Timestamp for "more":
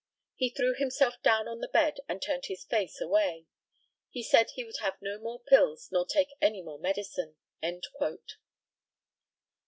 5.19-5.39, 6.63-6.79